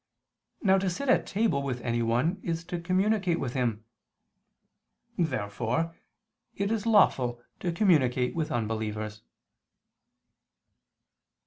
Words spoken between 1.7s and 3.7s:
anyone is to communicate with